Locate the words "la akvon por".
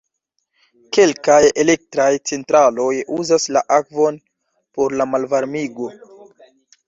3.57-4.97